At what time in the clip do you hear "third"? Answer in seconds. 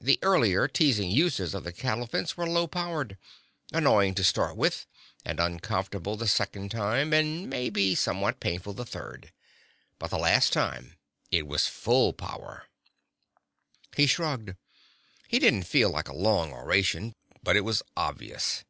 8.86-9.32